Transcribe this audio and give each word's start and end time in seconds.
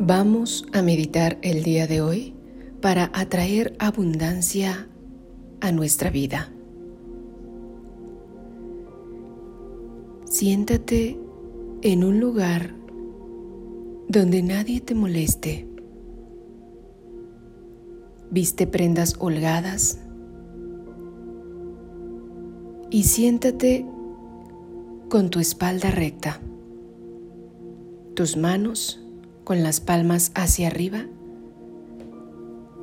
Vamos 0.00 0.64
a 0.72 0.80
meditar 0.80 1.38
el 1.42 1.64
día 1.64 1.88
de 1.88 2.00
hoy 2.00 2.32
para 2.80 3.10
atraer 3.14 3.74
abundancia 3.80 4.86
a 5.60 5.72
nuestra 5.72 6.08
vida. 6.10 6.52
Siéntate 10.24 11.18
en 11.82 12.04
un 12.04 12.20
lugar 12.20 12.76
donde 14.06 14.40
nadie 14.40 14.80
te 14.80 14.94
moleste. 14.94 15.66
Viste 18.30 18.68
prendas 18.68 19.16
holgadas 19.18 19.98
y 22.88 23.02
siéntate 23.02 23.84
con 25.08 25.28
tu 25.28 25.40
espalda 25.40 25.90
recta, 25.90 26.40
tus 28.14 28.36
manos 28.36 29.04
con 29.48 29.62
las 29.62 29.80
palmas 29.80 30.30
hacia 30.34 30.66
arriba, 30.66 31.06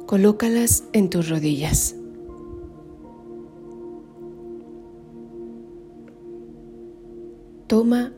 colócalas 0.08 0.84
en 0.94 1.12
tus 1.12 1.30
rodillas. 1.30 1.96
Toma 7.68 8.14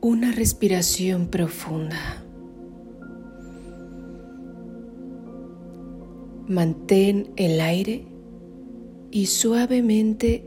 una 0.00 0.32
respiración 0.32 1.28
profunda. 1.28 2.24
Mantén 6.48 7.30
el 7.36 7.60
aire 7.60 8.08
y 9.12 9.26
suavemente 9.26 10.44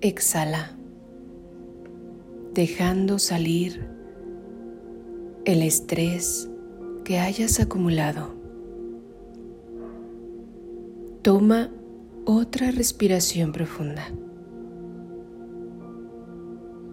exhala, 0.00 0.76
dejando 2.52 3.20
salir 3.20 3.91
el 5.44 5.62
estrés 5.62 6.48
que 7.04 7.18
hayas 7.18 7.58
acumulado. 7.58 8.34
Toma 11.22 11.70
otra 12.24 12.70
respiración 12.70 13.52
profunda. 13.52 14.12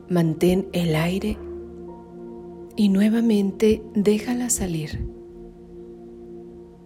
Mantén 0.10 0.68
el 0.74 0.96
aire 0.96 1.38
y 2.76 2.90
nuevamente 2.90 3.84
déjala 3.94 4.50
salir 4.50 5.08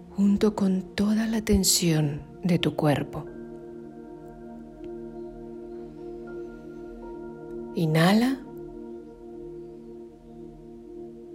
junto 0.10 0.56
con 0.56 0.84
toda 0.96 1.26
la 1.28 1.42
tensión 1.42 2.22
de 2.44 2.60
tu 2.60 2.76
cuerpo. 2.76 3.26
Inhala. 7.76 8.40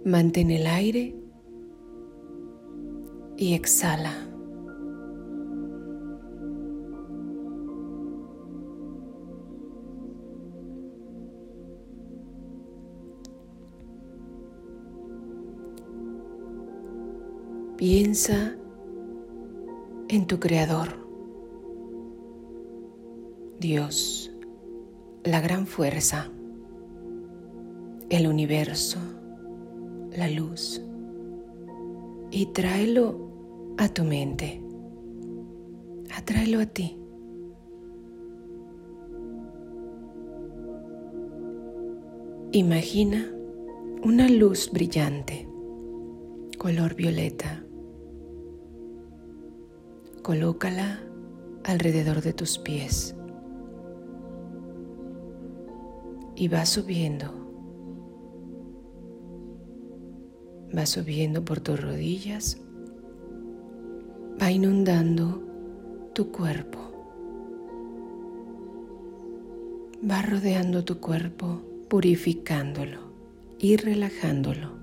Mantén 0.09 0.49
el 0.49 0.65
aire 0.65 1.15
y 3.37 3.53
exhala. 3.53 4.11
Piensa 17.77 18.57
en 20.07 20.25
tu 20.25 20.39
Creador, 20.39 20.87
Dios 23.59 24.31
la 25.23 25.39
gran 25.39 25.67
fuerza, 25.67 26.31
el 28.09 28.25
universo, 28.25 29.18
la 30.15 30.29
luz, 30.29 30.81
y 32.31 32.47
tráelo 32.47 33.75
a 33.77 33.89
tu 33.89 34.03
mente, 34.03 34.61
atráelo 36.15 36.59
a 36.59 36.65
ti. 36.65 36.97
Imagina 42.51 43.31
una 44.03 44.27
luz 44.27 44.71
brillante, 44.71 45.47
color 46.57 46.95
violeta. 46.95 47.63
Colócala 50.23 50.99
alrededor 51.63 52.21
de 52.21 52.33
tus 52.33 52.57
pies. 52.57 53.15
y 56.39 56.47
va 56.47 56.65
subiendo. 56.65 57.38
Va 60.75 60.85
subiendo 60.85 61.43
por 61.43 61.59
tus 61.59 61.81
rodillas, 61.81 62.57
va 64.41 64.51
inundando 64.51 65.41
tu 66.13 66.31
cuerpo, 66.31 66.79
va 70.09 70.21
rodeando 70.21 70.85
tu 70.85 70.99
cuerpo, 70.99 71.61
purificándolo 71.89 72.99
y 73.57 73.77
relajándolo. 73.77 74.77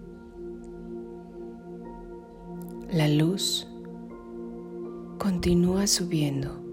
La 2.92 3.08
luz 3.08 3.68
continúa 5.18 5.86
subiendo 5.86 6.66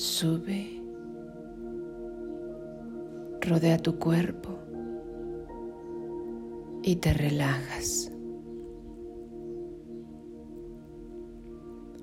Sube, 0.00 0.79
rodea 3.40 3.78
tu 3.78 3.98
cuerpo 3.98 4.58
y 6.82 6.96
te 6.96 7.12
relajas. 7.12 8.12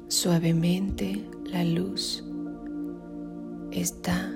Suavemente 0.07 1.29
la 1.45 1.63
luz 1.63 2.23
está 3.71 4.31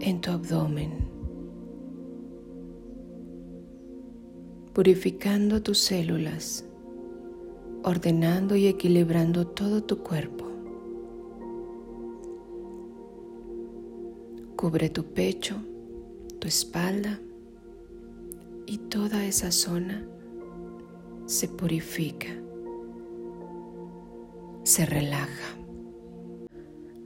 en 0.00 0.20
tu 0.20 0.30
abdomen, 0.32 1.08
purificando 4.72 5.62
tus 5.62 5.78
células, 5.78 6.64
ordenando 7.84 8.56
y 8.56 8.66
equilibrando 8.66 9.46
todo 9.46 9.82
tu 9.84 9.98
cuerpo. 9.98 10.41
Cubre 14.62 14.90
tu 14.90 15.02
pecho, 15.02 15.56
tu 16.38 16.46
espalda 16.46 17.18
y 18.64 18.78
toda 18.78 19.26
esa 19.26 19.50
zona 19.50 20.06
se 21.26 21.48
purifica, 21.48 22.28
se 24.62 24.86
relaja. 24.86 25.58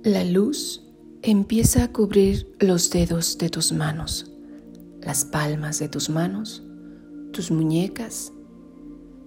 La 0.03 0.23
luz 0.23 0.85
empieza 1.23 1.85
a 1.85 1.93
cubrir 1.95 2.55
los 2.61 2.91
dedos 2.91 3.39
de 3.39 3.49
tus 3.49 3.73
manos, 3.73 4.31
las 5.01 5.25
palmas 5.25 5.79
de 5.79 5.89
tus 5.89 6.11
manos, 6.11 6.63
tus 7.33 7.51
muñecas, 7.51 8.35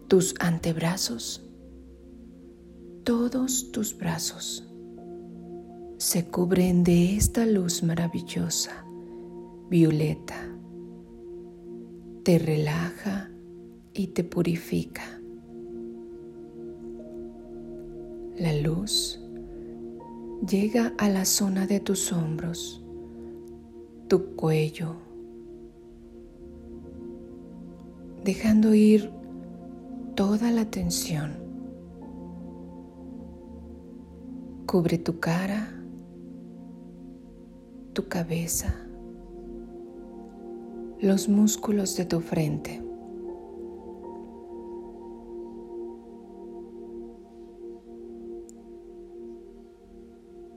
tus 0.07 0.35
antebrazos, 0.39 1.41
todos 3.03 3.71
tus 3.71 3.97
brazos 3.97 4.68
se 5.99 6.25
cubren 6.25 6.85
de 6.85 7.17
esta 7.17 7.45
luz 7.45 7.83
maravillosa, 7.83 8.85
violeta. 9.69 10.37
Te 12.23 12.39
relaja 12.39 13.29
y 13.93 14.07
te 14.07 14.23
purifica. 14.23 15.03
La 18.37 18.53
luz 18.53 19.21
llega 20.49 20.93
a 20.97 21.09
la 21.09 21.25
zona 21.25 21.67
de 21.67 21.81
tus 21.81 22.13
hombros, 22.13 22.81
tu 24.07 24.37
cuello, 24.37 24.95
dejando 28.23 28.73
ir 28.73 29.11
toda 30.15 30.49
la 30.51 30.63
tensión. 30.63 31.33
Cubre 34.65 34.97
tu 34.97 35.19
cara 35.19 35.75
tu 37.99 38.07
cabeza, 38.07 38.73
los 41.01 41.27
músculos 41.27 41.97
de 41.97 42.05
tu 42.05 42.21
frente. 42.21 42.81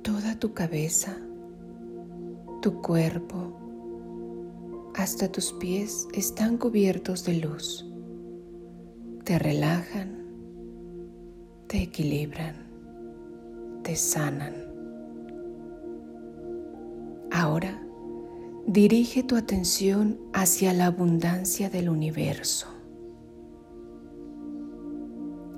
Toda 0.02 0.38
tu 0.38 0.54
cabeza, 0.54 1.16
tu 2.60 2.80
cuerpo, 2.80 3.58
hasta 4.94 5.26
tus 5.26 5.52
pies 5.54 6.06
están 6.14 6.58
cubiertos 6.58 7.24
de 7.24 7.40
luz. 7.40 7.90
Te 9.24 9.40
relajan, 9.40 10.28
te 11.66 11.82
equilibran, 11.82 12.54
te 13.82 13.96
sanan. 13.96 14.71
Ahora 17.42 17.76
dirige 18.68 19.24
tu 19.24 19.34
atención 19.34 20.20
hacia 20.32 20.72
la 20.72 20.86
abundancia 20.86 21.68
del 21.68 21.88
universo. 21.88 22.68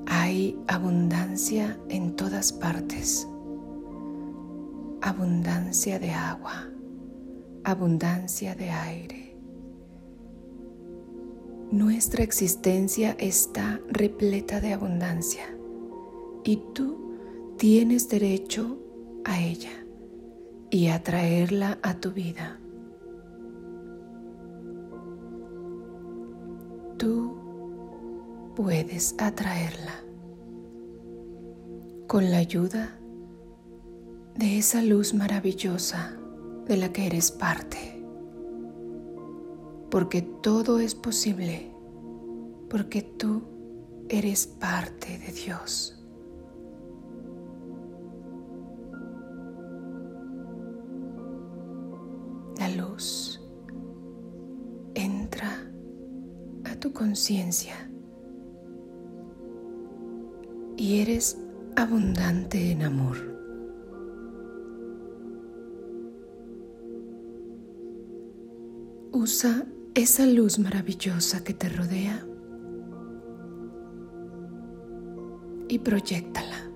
Hay 0.07 0.59
abundancia 0.67 1.79
en 1.91 2.17
todas 2.17 2.55
partes. 2.55 3.29
Abundancia 5.03 5.99
de 5.99 6.13
agua, 6.13 6.71
abundancia 7.65 8.55
de 8.55 8.71
aire. 8.71 9.37
Nuestra 11.71 12.25
existencia 12.25 13.15
está 13.19 13.79
repleta 13.91 14.63
de 14.63 14.73
abundancia 14.73 15.55
y 16.45 16.63
tú 16.73 17.19
tienes 17.59 18.09
derecho 18.09 18.79
a 19.27 19.39
ella 19.43 19.84
y 20.75 20.89
a 20.89 21.01
traerla 21.01 21.79
a 21.83 21.95
tu 21.95 22.11
vida. 22.11 22.59
Tú 26.99 28.53
puedes 28.57 29.15
atraerla 29.21 30.03
con 32.09 32.29
la 32.29 32.39
ayuda 32.39 32.99
de 34.37 34.59
esa 34.59 34.83
luz 34.83 35.15
maravillosa 35.15 36.19
de 36.67 36.77
la 36.77 36.93
que 36.93 37.07
eres 37.07 37.31
parte. 37.31 38.05
Porque 39.93 40.23
todo 40.23 40.81
es 40.81 40.97
posible, 40.97 41.73
porque 42.69 43.01
tú 43.03 43.43
eres 44.09 44.49
parte 44.49 45.19
de 45.19 45.31
Dios. 45.31 46.04
Y 60.77 61.01
eres 61.01 61.39
abundante 61.77 62.73
en 62.73 62.83
amor. 62.83 63.17
Usa 69.13 69.65
esa 69.95 70.27
luz 70.27 70.59
maravillosa 70.59 71.45
que 71.45 71.55
te 71.55 71.69
rodea 71.69 72.27
y 75.69 75.79
proyectala. 75.79 76.69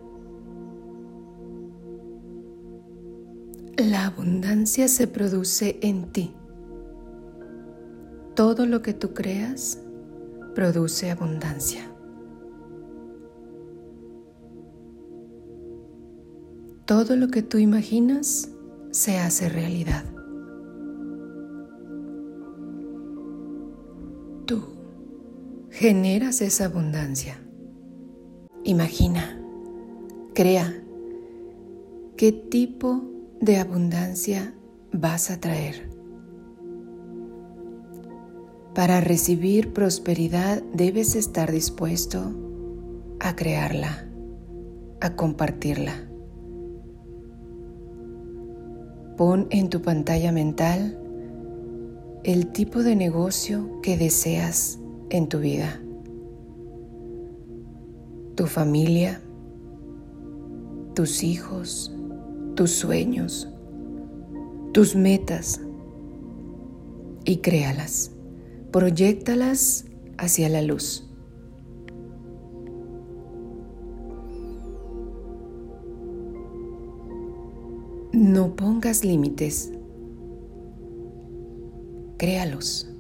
La 3.77 4.07
abundancia 4.07 4.87
se 4.87 5.09
produce 5.09 5.81
en 5.83 6.13
ti. 6.13 6.33
Todo 8.37 8.67
lo 8.67 8.83
que 8.83 8.95
tú 8.95 9.15
creas 9.15 9.83
produce 10.59 11.09
abundancia. 11.09 11.89
todo 16.89 17.17
lo 17.17 17.29
que 17.29 17.43
tú 17.43 17.59
imaginas 17.59 18.51
se 18.93 19.19
hace 19.19 19.51
realidad. 19.51 20.05
Tú 24.47 24.63
generas 25.71 26.41
esa 26.41 26.65
abundancia. 26.65 27.39
Imagina, 28.65 29.39
crea 30.35 30.83
qué 32.17 32.33
tipo 32.33 33.05
de 33.39 33.59
abundancia 33.59 34.55
vas 34.91 35.31
a 35.31 35.39
traer. 35.39 35.98
Para 38.79 39.01
recibir 39.01 39.73
prosperidad 39.73 40.63
debes 40.73 41.17
estar 41.17 41.51
dispuesto 41.51 42.31
a 43.19 43.35
crearla, 43.35 44.07
a 45.01 45.17
compartirla. 45.17 45.95
Pon 49.17 49.49
en 49.51 49.69
tu 49.69 49.83
pantalla 49.83 50.31
mental 50.31 50.97
el 52.23 52.53
tipo 52.53 52.85
de 52.85 52.95
negocio 52.95 53.81
que 53.83 53.97
deseas 53.99 54.79
en 55.11 55.29
tu 55.29 55.41
vida. 55.41 55.83
Tu 58.37 58.47
familia, 58.47 59.21
tus 60.95 61.25
hijos, 61.25 61.93
tus 62.55 62.71
sueños, 62.71 63.49
tus 64.73 64.95
metas 64.95 65.61
y 67.25 67.39
créalas. 67.39 68.13
Proyectalas 68.71 69.87
hacia 70.19 70.49
la 70.51 70.61
luz. 70.61 71.09
No 78.13 78.55
pongas 78.57 79.05
límites. 79.05 79.73
Créalos. 82.19 82.93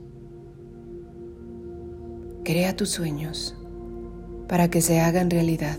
Crea 2.44 2.74
tus 2.74 2.88
sueños 2.88 3.54
para 4.48 4.70
que 4.70 4.80
se 4.80 5.00
hagan 5.00 5.28
realidad. 5.28 5.78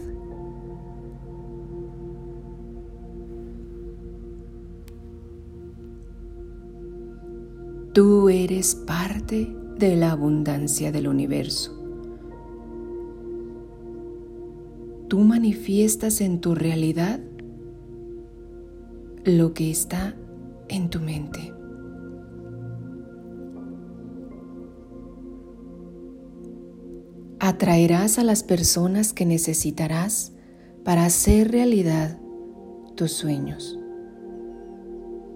Tú 7.93 8.29
eres 8.29 8.75
parte 8.75 9.58
de 9.79 9.95
la 9.95 10.11
abundancia 10.11 10.91
del 10.91 11.07
universo. 11.07 11.73
Tú 15.07 15.19
manifiestas 15.19 16.19
en 16.19 16.41
tu 16.41 16.53
realidad 16.53 17.21
lo 19.23 19.53
que 19.53 19.71
está 19.71 20.15
en 20.67 20.89
tu 20.89 20.99
mente. 20.99 21.53
Atraerás 27.39 28.19
a 28.19 28.25
las 28.25 28.43
personas 28.43 29.13
que 29.13 29.25
necesitarás 29.25 30.33
para 30.83 31.05
hacer 31.05 31.51
realidad 31.51 32.19
tus 32.95 33.13
sueños. 33.13 33.79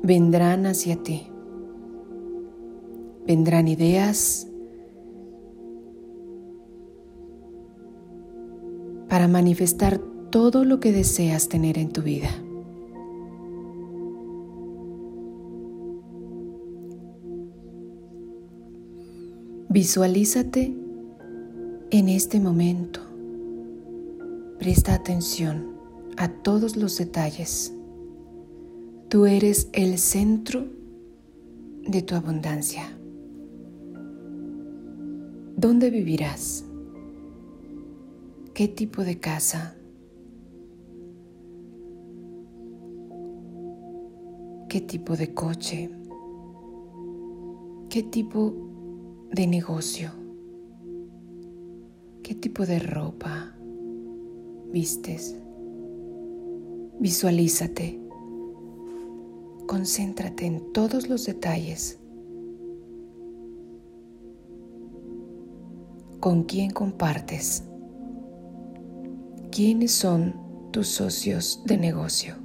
Vendrán 0.04 0.66
hacia 0.66 1.02
ti. 1.02 1.33
Vendrán 3.26 3.68
ideas 3.68 4.48
para 9.08 9.28
manifestar 9.28 10.00
todo 10.30 10.66
lo 10.66 10.80
que 10.80 10.92
deseas 10.92 11.48
tener 11.48 11.78
en 11.78 11.92
tu 11.92 12.02
vida. 12.02 12.30
Visualízate 19.70 20.76
en 21.92 22.10
este 22.10 22.40
momento. 22.40 23.00
Presta 24.60 24.94
atención 24.94 25.74
a 26.18 26.28
todos 26.28 26.76
los 26.76 26.98
detalles. 26.98 27.74
Tú 29.10 29.26
eres 29.26 29.70
el 29.74 29.98
centro 29.98 30.66
de 31.88 32.02
tu 32.02 32.16
abundancia. 32.16 32.98
¿Dónde 35.64 35.90
vivirás? 35.90 36.66
¿Qué 38.54 38.68
tipo 38.68 39.06
de 39.06 39.22
casa? 39.22 39.78
¿Qué 44.68 44.82
tipo 44.82 45.16
de 45.16 45.34
coche? 45.34 45.90
¿Qué 47.90 48.04
tipo 48.04 48.54
de 49.32 49.48
negocio? 49.48 50.12
¿Qué 52.24 52.36
tipo 52.36 52.66
de 52.66 52.80
ropa 52.80 53.56
vistes? 54.70 55.38
Visualízate. 57.00 58.02
Concéntrate 59.66 60.46
en 60.46 60.74
todos 60.74 61.08
los 61.08 61.26
detalles. 61.26 62.03
¿Con 66.24 66.44
quién 66.44 66.72
compartes? 66.72 67.66
¿Quiénes 69.52 69.92
son 69.92 70.34
tus 70.72 70.88
socios 70.88 71.62
de 71.66 71.78
negocio? 71.78 72.36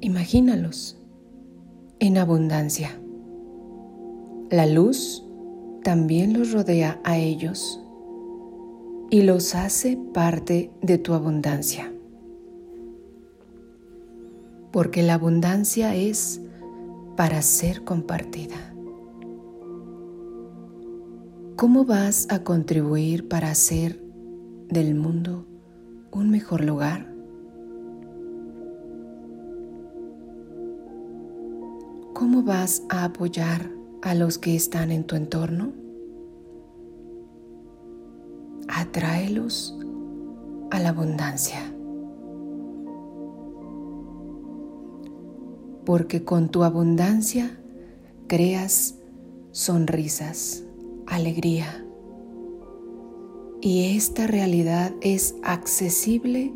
Imagínalos 0.00 0.96
en 1.98 2.16
abundancia. 2.16 2.96
La 4.50 4.66
luz 4.66 5.26
también 5.82 6.38
los 6.38 6.52
rodea 6.52 7.00
a 7.02 7.18
ellos 7.18 7.82
y 9.10 9.22
los 9.22 9.56
hace 9.56 9.98
parte 10.12 10.70
de 10.80 10.98
tu 10.98 11.12
abundancia. 11.12 11.92
Porque 14.70 15.02
la 15.02 15.14
abundancia 15.14 15.96
es 15.96 16.40
para 17.16 17.42
ser 17.42 17.82
compartida. 17.82 18.73
¿Cómo 21.56 21.84
vas 21.84 22.26
a 22.30 22.42
contribuir 22.42 23.28
para 23.28 23.48
hacer 23.48 24.02
del 24.70 24.96
mundo 24.96 25.46
un 26.10 26.28
mejor 26.28 26.64
lugar? 26.64 27.06
¿Cómo 32.12 32.42
vas 32.42 32.82
a 32.88 33.04
apoyar 33.04 33.70
a 34.02 34.16
los 34.16 34.38
que 34.38 34.56
están 34.56 34.90
en 34.90 35.04
tu 35.04 35.14
entorno? 35.14 35.70
Atráelos 38.66 39.78
a 40.72 40.80
la 40.80 40.88
abundancia. 40.88 41.60
Porque 45.86 46.24
con 46.24 46.48
tu 46.48 46.64
abundancia 46.64 47.56
creas 48.26 48.96
sonrisas, 49.52 50.63
alegría. 51.06 51.84
Y 53.60 53.96
esta 53.96 54.26
realidad 54.26 54.92
es 55.00 55.36
accesible 55.42 56.52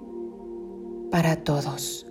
para 1.11 1.43
todos. 1.43 2.07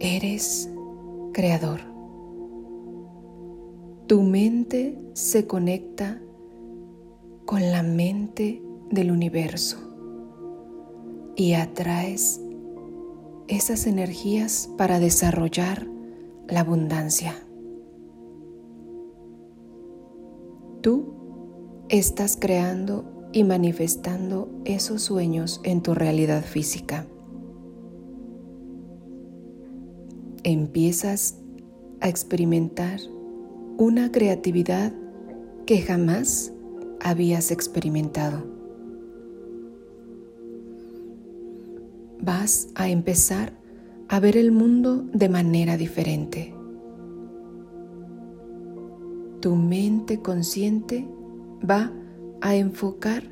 Eres 0.00 0.68
creador. 1.32 1.80
Tu 4.06 4.20
mente 4.22 4.98
se 5.14 5.46
conecta 5.46 6.20
con 7.46 7.62
la 7.72 7.82
mente 7.82 8.62
del 8.90 9.10
universo 9.10 9.78
y 11.36 11.54
atraes 11.54 12.40
esas 13.48 13.86
energías 13.86 14.70
para 14.76 14.98
desarrollar 14.98 15.86
la 16.48 16.60
abundancia. 16.60 17.34
Tú 20.80 21.14
estás 21.88 22.36
creando 22.38 23.28
y 23.32 23.44
manifestando 23.44 24.48
esos 24.64 25.02
sueños 25.02 25.60
en 25.64 25.82
tu 25.82 25.94
realidad 25.94 26.44
física. 26.44 27.06
Empiezas 30.42 31.38
a 32.00 32.08
experimentar 32.08 33.00
una 33.78 34.12
creatividad 34.12 34.92
que 35.66 35.82
jamás 35.82 36.52
habías 37.00 37.50
experimentado. 37.50 38.53
Vas 42.24 42.68
a 42.74 42.88
empezar 42.88 43.52
a 44.08 44.18
ver 44.18 44.38
el 44.38 44.50
mundo 44.50 45.04
de 45.12 45.28
manera 45.28 45.76
diferente. 45.76 46.54
Tu 49.40 49.54
mente 49.54 50.22
consciente 50.22 51.06
va 51.68 51.92
a 52.40 52.56
enfocar 52.56 53.24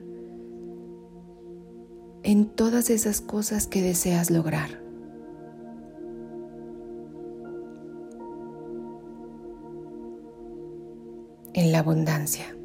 en 2.22 2.50
todas 2.50 2.90
esas 2.90 3.22
cosas 3.22 3.66
que 3.66 3.80
deseas 3.80 4.30
lograr. 4.30 4.82
en 11.54 11.70
la 11.70 11.80
abundancia, 11.80 12.56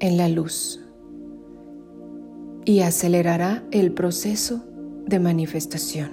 en 0.00 0.16
la 0.16 0.26
luz 0.30 0.85
y 2.66 2.80
acelerará 2.80 3.64
el 3.70 3.92
proceso 3.92 4.62
de 5.06 5.18
manifestación. 5.20 6.10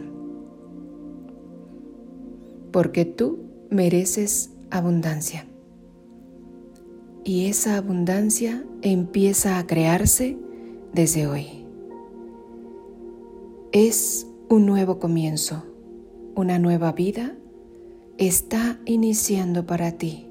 Porque 2.71 3.03
tú 3.03 3.39
mereces 3.69 4.51
abundancia. 4.69 5.45
Y 7.25 7.47
esa 7.47 7.77
abundancia 7.77 8.63
empieza 8.81 9.57
a 9.57 9.67
crearse 9.67 10.37
desde 10.93 11.27
hoy. 11.27 11.65
Es 13.71 14.27
un 14.47 14.67
nuevo 14.67 14.99
comienzo, 14.99 15.65
una 16.35 16.59
nueva 16.59 16.91
vida 16.91 17.35
está 18.17 18.79
iniciando 18.85 19.65
para 19.65 19.93
ti 19.93 20.27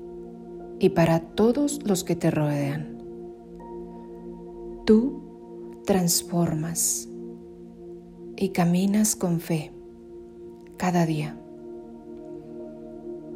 y 0.79 0.91
para 0.91 1.21
todos 1.21 1.81
los 1.85 2.05
que 2.05 2.15
te 2.15 2.31
rodean. 2.31 2.99
Tú 4.85 5.22
transformas 5.85 7.09
y 8.37 8.51
caminas 8.51 9.17
con 9.17 9.41
fe 9.41 9.73
cada 10.77 11.07
día. 11.07 11.37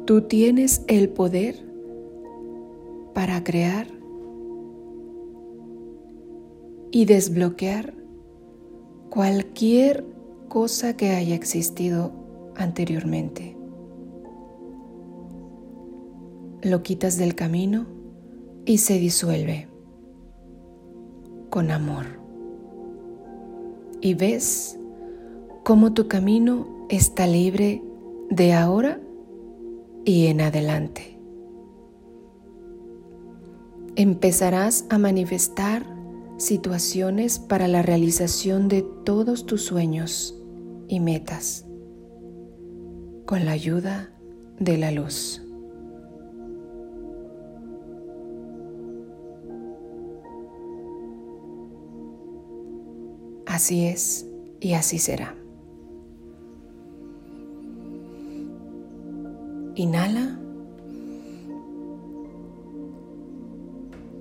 Tú 0.05 0.21
tienes 0.21 0.83
el 0.87 1.09
poder 1.09 1.65
para 3.13 3.43
crear 3.43 3.87
y 6.91 7.05
desbloquear 7.05 7.93
cualquier 9.09 10.05
cosa 10.47 10.95
que 10.95 11.09
haya 11.09 11.35
existido 11.35 12.11
anteriormente 12.55 13.57
lo 16.61 16.83
quitas 16.83 17.17
del 17.17 17.35
camino 17.35 17.85
y 18.65 18.79
se 18.79 18.99
disuelve 18.99 19.67
con 21.49 21.71
amor. 21.71 22.26
Y 24.01 24.13
ves 24.13 24.79
cómo 25.63 25.93
tu 25.93 26.07
camino 26.07 26.85
está 26.89 27.27
libre 27.27 27.81
de 28.29 28.53
ahora 28.53 28.99
y 30.05 30.27
en 30.27 30.41
adelante. 30.41 31.19
Empezarás 33.95 34.85
a 34.89 34.97
manifestar 34.97 35.85
situaciones 36.37 37.39
para 37.39 37.67
la 37.67 37.81
realización 37.81 38.67
de 38.67 38.83
todos 39.03 39.45
tus 39.45 39.63
sueños 39.63 40.39
y 40.87 40.99
metas 40.99 41.65
con 43.25 43.43
la 43.45 43.51
ayuda 43.51 44.11
de 44.59 44.77
la 44.77 44.91
luz. 44.91 45.46
Así 53.57 53.87
es 53.87 54.27
y 54.59 54.73
así 54.73 54.99
será. 54.99 55.35
Inhala 59.73 60.39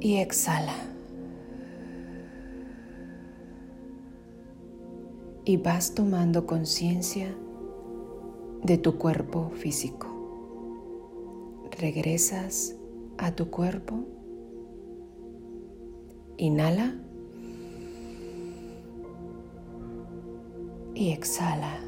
y 0.01 0.17
exhala. 0.17 0.73
Y 5.45 5.59
vas 5.59 5.95
tomando 5.95 6.47
conciencia 6.47 7.29
de 8.63 8.79
tu 8.79 8.97
cuerpo 8.97 9.51
físico. 9.51 10.07
Regresas 11.79 12.75
a 13.19 13.33
tu 13.33 13.51
cuerpo. 13.51 14.03
Inhala. 16.39 17.06
Y 20.97 21.13
exhala. 21.13 21.79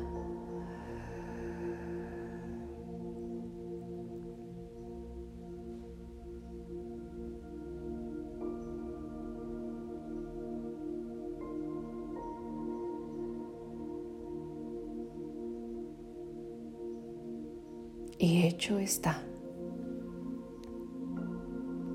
Y 18.19 18.43
hecho 18.47 18.79
está. 18.79 19.28